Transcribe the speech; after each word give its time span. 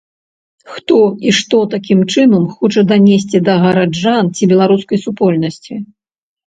Хто 0.77 0.97
і 1.31 1.33
што 1.41 1.59
такім 1.75 1.99
чынам 2.15 2.49
хоча 2.57 2.81
данесці 2.93 3.45
да 3.51 3.55
гараджан 3.67 4.25
ці 4.37 4.43
беларускай 4.55 4.97
супольнасці? 5.09 5.73